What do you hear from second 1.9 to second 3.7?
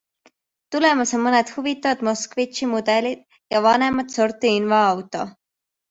Moskvitši mudelid ja